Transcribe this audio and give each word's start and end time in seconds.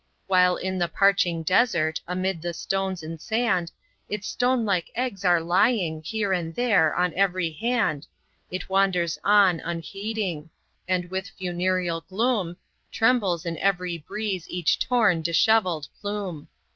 While 0.25 0.55
in 0.55 0.79
the 0.79 0.87
parching 0.87 1.43
desert, 1.43 2.01
amid 2.07 2.41
the 2.41 2.55
stones 2.55 3.03
and 3.03 3.21
sand, 3.21 3.71
Its 4.09 4.27
stone 4.27 4.65
like 4.65 4.89
eggs 4.95 5.23
are 5.23 5.39
lying, 5.39 6.01
here 6.01 6.33
and 6.33 6.55
there, 6.55 6.95
on 6.95 7.13
every 7.13 7.51
hand, 7.51 8.07
It 8.49 8.67
wanders 8.67 9.19
on, 9.23 9.59
unheeding; 9.59 10.49
and, 10.87 11.11
with 11.11 11.29
funereal 11.29 12.01
gloom, 12.09 12.57
Trembles 12.91 13.45
in 13.45 13.59
every 13.59 13.99
breeze 13.99 14.49
each 14.49 14.79
torn, 14.79 15.21
dishevelled 15.21 15.87
plume. 16.01 16.47